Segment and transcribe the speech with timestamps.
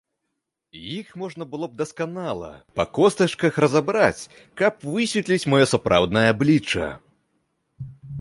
[0.99, 4.23] Іх можна было б дасканала, па костачках, разабраць,
[4.61, 6.89] каб высветліць маё сапраўднае аблічча.